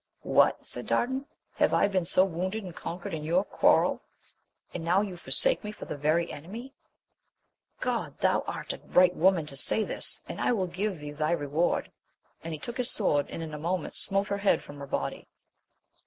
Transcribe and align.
What! 0.25 0.65
said 0.65 0.87
Dardan, 0.87 1.27
have 1.57 1.75
I 1.75 1.87
been 1.87 2.05
so 2.05 2.25
wounded 2.25 2.63
and 2.63 2.75
conqueie^Lm^oivxx 2.75 3.21
c^^Yt^\^\A\i<^^ 3.21 3.21
^aa 3.21 3.99
AMADIS 4.01 4.01
OF 4.73 4.81
GAUL. 4.83 5.03
91 5.03 5.17
forsake 5.17 5.63
me 5.63 5.71
for 5.71 5.85
the 5.85 5.95
very 5.95 6.31
enemy! 6.31 6.73
God! 7.81 8.17
thou 8.17 8.43
art 8.47 8.73
a 8.73 8.79
right 8.87 9.15
woman 9.15 9.45
to 9.45 9.55
say 9.55 9.83
this, 9.83 10.21
and 10.27 10.41
I 10.41 10.53
will 10.53 10.65
give 10.65 10.97
thee 10.97 11.11
thy 11.11 11.33
re 11.33 11.45
ward! 11.45 11.91
and 12.43 12.51
he 12.51 12.57
took 12.57 12.77
his 12.77 12.89
sword, 12.89 13.27
and 13.29 13.43
in 13.43 13.53
a 13.53 13.59
moment 13.59 13.93
smote 13.93 14.29
her 14.29 14.39
head 14.39 14.63
from 14.63 14.79
her 14.79 14.87
body. 14.87 15.27